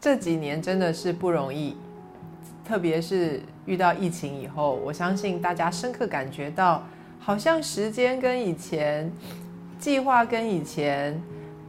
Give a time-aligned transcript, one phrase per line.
[0.00, 1.76] 这几年真的是不容易，
[2.64, 6.84] 特别是遇到疫情以后，我相信大家深刻感觉到，
[7.18, 9.10] 好像时间跟以前，
[9.78, 11.20] 计划跟以前，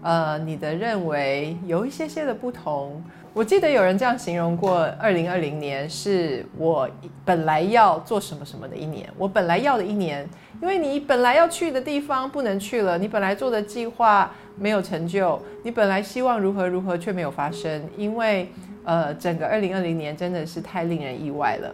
[0.04, 3.04] 呃，你的认为有一些些的不同。
[3.40, 6.90] 我记得有人这样形容过，二零二零年是我
[7.24, 10.28] 本来要做什么什么的一年，我本来要的一年，
[10.62, 18.50] 因为你本来要去的地方不能去了，你本来做的计划没有成就，你本来希望如何如何却没有发生，因为
[18.84, 21.74] 呃，整个二零二零年真的是太令人意外了。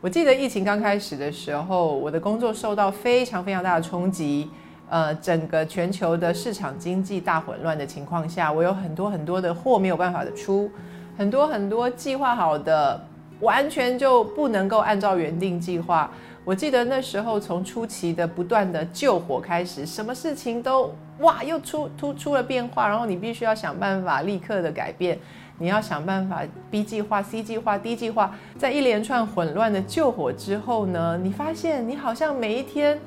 [0.00, 4.48] 我记得疫情刚开始的时候，我的工作受到非常非常大的冲击。
[4.88, 10.70] 呃，整个全球的市场经济大混乱的情况下，我有很多很多的货没有办法的出，
[11.16, 13.00] 很多很多计划好的，
[13.40, 16.10] 完全就不能够按照原定计划。
[16.44, 25.18] 我记得那时候从初期的不断的救火开始，什么事情都哇又出突出了变化，然后你必须要想办法立刻的改变，
[25.58, 32.98] 你要想办法 B 计划、C 计划、D 计划，在一连串混乱的救火之后呢，你发现你好像每一天。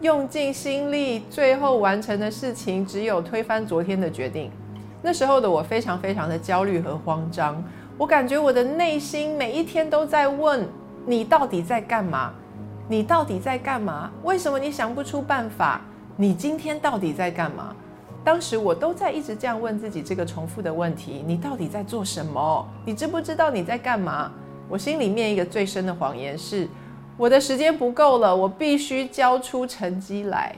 [0.00, 4.50] 用尽心力，最后完成的事情只有推翻昨天的决定。
[5.02, 7.62] 那时候的我非常非常的焦虑和慌张，
[7.98, 10.66] 我感觉我的内心每一天都在问：
[11.04, 12.32] 你到底在干嘛？
[12.88, 14.10] 你到底在干嘛？
[14.22, 15.80] 为什么你想不出办法？
[16.16, 17.74] 你今天到底在干嘛？
[18.22, 22.68] 当时我都在一直这样问自己这个重复的问题：你到底在做什么？
[22.84, 24.30] 你知不知道你在干嘛？
[24.68, 26.68] 我心里面一个最深的谎言是。
[27.18, 30.54] 我的时间不够了，我必须交出成绩来。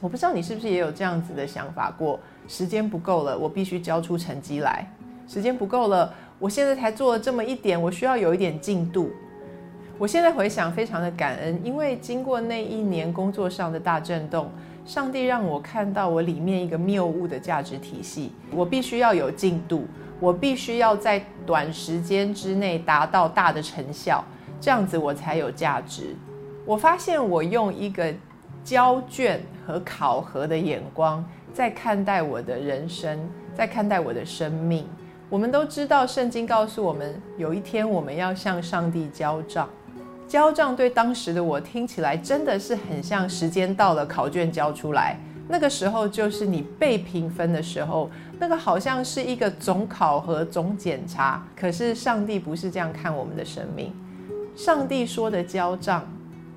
[0.00, 2.18] 我不知道你是不是也有这样子的想法过？
[2.48, 4.86] 时间不够了，我必须交出成绩来。
[5.28, 9.10] 时间不够了，我现在才做了这么一点，我需要有一点进度。
[9.98, 14.50] 我现在回想，非常的感恩，因为经过那一年工作上的大震动，
[14.84, 18.32] 上帝让我看到我里面一个谬误的价值体系。
[18.50, 19.86] 我必须要有进度，
[20.18, 24.24] 我必须要在短时间之内达到大的成效。
[24.60, 26.16] 这样子我才有价值。
[26.64, 28.12] 我发现我用一个
[28.64, 33.18] 交卷和考核的眼光在看待我的人生，
[33.54, 34.86] 在看待我的生命。
[35.28, 39.68] 我们都知道，圣经告诉我们，有一天我们要向上帝交账。
[40.28, 45.16] 交账对当时的我听起来真的是很像时间到了，考卷交出来。
[45.48, 51.42] 那个时候就是你被评分的时候，那个好像是一个总考核、总检查。
[51.54, 53.92] 可是上帝不是这样看我们的生命。
[54.56, 56.06] 上帝说的交账，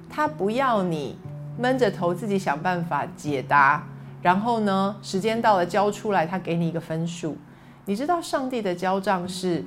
[0.10, 1.18] 他不要你
[1.58, 3.86] 闷着头自己想办法解答，
[4.26, 7.38] 然后呢，时间到了交出来，他给你一个分数。
[7.86, 9.64] 你知道上帝的交账是，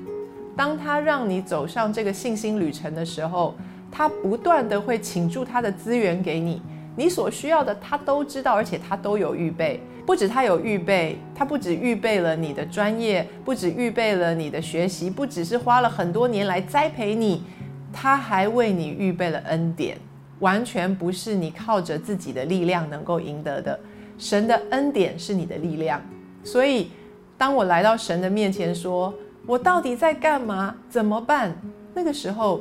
[0.56, 3.54] 当他让你走上这个信心旅程的时候，
[3.88, 6.60] 他不断的会倾注他的资源给你，
[6.96, 9.80] 你所需要的他都知道，而且他都有预备。
[10.04, 17.44] 不止他有预备，他不止预备了你的专业，不止预备了你的学习，不只是花了很多年来栽培你。
[17.92, 19.96] 他还为你预备了恩典，
[20.40, 23.78] 完全不是你靠着自己的力量能够赢得的。
[24.18, 26.02] 神的恩典是你的力量，
[26.42, 26.90] 所以
[27.38, 29.14] 当我来到神的面前，说
[29.46, 30.74] 我到底在干嘛？
[30.90, 31.56] 怎么办？
[31.94, 32.60] 那个时候，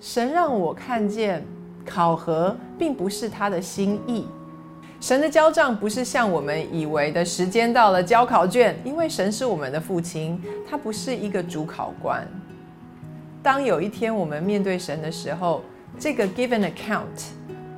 [0.00, 1.44] 神让我看见
[1.84, 4.26] 考核并不是他的心意。
[5.00, 12.26] 神的交账不是像我们以为的时间到了交考卷，因为神是我们的父亲，他不是一个主考官。
[13.42, 15.62] 当有一天我们面对神的时候，
[15.98, 17.32] 这个 given account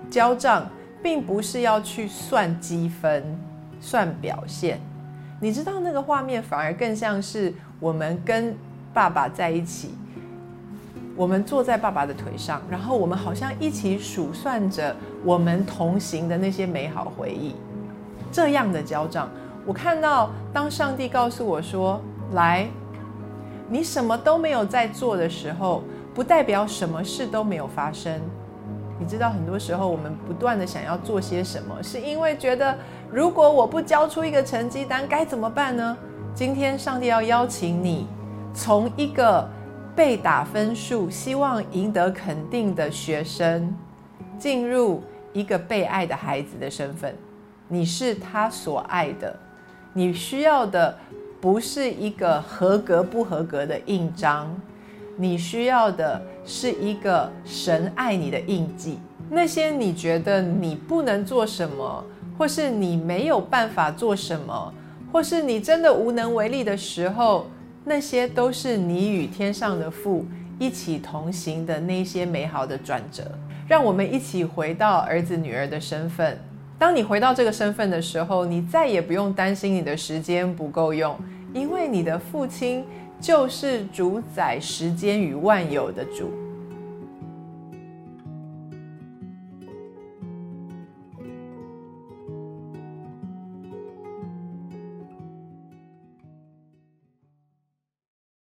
[0.08, 0.70] 交账，
[1.02, 3.22] 并不是要去算积分、
[3.80, 4.80] 算表现。
[5.40, 8.56] 你知道那个画面反而更像是我们跟
[8.94, 9.94] 爸爸在一起，
[11.14, 17.54] 我们坐在爸爸的腿上，然后我们好像一起数算着我们同行的那些美好回忆。
[18.32, 19.28] 这样的交账，
[19.64, 22.00] 我看到当上帝告诉我说
[22.32, 22.66] ：“来。”
[23.68, 25.82] 你什么都没有在做的时候，
[26.14, 28.20] 不代表什么事都没有发生。
[28.98, 32.76] 你知道，很多时候我们不断的想要做些什么，是因为觉得
[33.10, 35.96] 如果我不交出一个成绩单，该怎么办呢？
[36.34, 38.06] 今天上帝要邀请你，
[38.54, 39.48] 从一个
[39.94, 43.74] 被打分数、希望赢得肯定的学生，
[44.38, 45.02] 进入
[45.32, 47.14] 一个被爱的孩子的身份。
[47.68, 49.36] 你是他所爱的，
[49.92, 50.96] 你需要的。
[51.38, 54.52] 不是一个合格不合格的印章，
[55.16, 58.98] 你需要的是一个神爱你的印记。
[59.28, 62.04] 那些你觉得你不能做什么，
[62.38, 64.72] 或是你没有办法做什么，
[65.10, 67.46] 或是你真的无能为力的时候，
[67.84, 70.24] 那些都是你与天上的父
[70.58, 73.24] 一起同行的那些美好的转折。
[73.66, 76.38] 让我们一起回到儿子女儿的身份。
[76.78, 81.16] 当你回到这个身份的时候，你再也不用担心你的时间不够用，
[81.52, 82.84] 因为你的父亲
[83.20, 86.45] 就是主宰时间与万有的主。